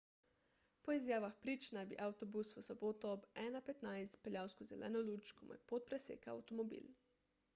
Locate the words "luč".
5.11-5.31